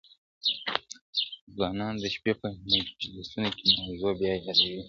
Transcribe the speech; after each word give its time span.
ځوانان 1.53 1.93
د 2.01 2.03
شپې 2.13 2.33
په 2.41 2.47
مجلسونو 2.71 3.49
کي 3.57 3.67
موضوع 3.85 4.11
بيا 4.19 4.33
يادوي, 4.45 4.79